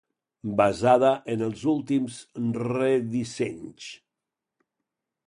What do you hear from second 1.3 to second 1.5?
en